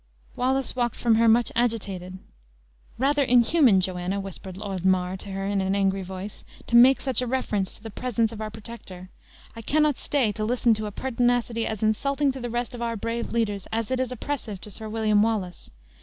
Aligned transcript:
Wallace 0.35 0.75
walked 0.75 0.95
from 0.95 1.13
her 1.17 1.27
much 1.27 1.51
agitated. 1.55 2.17
"Rather 2.97 3.21
inhuman, 3.21 3.79
Joanna," 3.81 4.19
whispered 4.19 4.57
Lord 4.57 4.83
Mar 4.83 5.15
to 5.17 5.29
her 5.29 5.45
in 5.45 5.61
an 5.61 5.75
angry 5.75 6.01
voice, 6.01 6.43
"to 6.65 6.75
make 6.75 6.99
such 6.99 7.21
a 7.21 7.27
reference 7.27 7.75
to 7.77 7.83
the 7.83 7.91
presence 7.91 8.31
of 8.31 8.41
our 8.41 8.49
protector! 8.49 9.11
I 9.55 9.61
cannot 9.61 9.99
stay 9.99 10.31
to 10.31 10.43
listen 10.43 10.73
to 10.73 10.87
a 10.87 10.91
pertinacity 10.91 11.67
as 11.67 11.83
insulting 11.83 12.31
to 12.31 12.39
the 12.39 12.49
rest 12.49 12.73
of 12.73 12.81
our 12.81 12.95
brave 12.97 13.31
leaders 13.31 13.67
as 13.71 13.91
it 13.91 13.99
is 13.99 14.11
oppressive 14.11 14.59
to 14.61 14.71
Sir 14.71 14.89
William 14.89 15.21
Wallace. 15.21 15.69